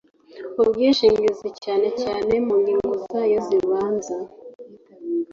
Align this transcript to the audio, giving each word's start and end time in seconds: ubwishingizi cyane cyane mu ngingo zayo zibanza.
ubwishingizi 0.61 1.49
cyane 1.63 1.87
cyane 2.01 2.31
mu 2.45 2.53
ngingo 2.61 2.93
zayo 3.09 3.37
zibanza. 3.47 4.15